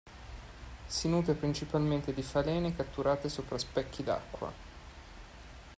Si 0.87 1.07
nutre 1.07 1.35
principalmente 1.35 2.11
di 2.11 2.23
falene 2.23 2.75
catturate 2.75 3.29
sopra 3.29 3.59
specchi 3.59 4.01
d'acqua. 4.01 4.51